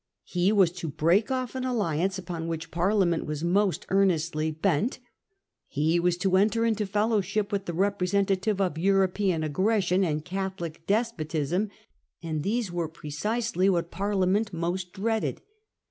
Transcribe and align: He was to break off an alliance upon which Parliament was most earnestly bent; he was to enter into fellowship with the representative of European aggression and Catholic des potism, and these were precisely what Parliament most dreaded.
He 0.25 0.51
was 0.51 0.71
to 0.71 0.87
break 0.87 1.29
off 1.29 1.53
an 1.53 1.63
alliance 1.63 2.17
upon 2.17 2.47
which 2.47 2.71
Parliament 2.71 3.27
was 3.27 3.43
most 3.43 3.85
earnestly 3.89 4.49
bent; 4.49 4.97
he 5.67 5.99
was 5.99 6.17
to 6.17 6.37
enter 6.37 6.65
into 6.65 6.87
fellowship 6.87 7.51
with 7.51 7.65
the 7.65 7.73
representative 7.75 8.59
of 8.59 8.79
European 8.79 9.43
aggression 9.43 10.03
and 10.03 10.25
Catholic 10.25 10.87
des 10.87 11.09
potism, 11.15 11.69
and 12.23 12.41
these 12.41 12.71
were 12.71 12.87
precisely 12.89 13.69
what 13.69 13.91
Parliament 13.91 14.51
most 14.51 14.91
dreaded. 14.93 15.39